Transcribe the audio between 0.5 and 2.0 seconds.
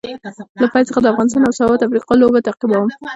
له پیل څخه د افغانستان او ساوت